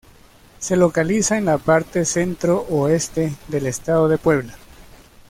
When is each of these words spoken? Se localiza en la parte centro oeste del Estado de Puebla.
Se 0.57 0.77
localiza 0.77 1.37
en 1.37 1.45
la 1.45 1.59
parte 1.59 2.05
centro 2.05 2.65
oeste 2.71 3.35
del 3.49 3.67
Estado 3.67 4.07
de 4.07 4.17
Puebla. 4.17 4.55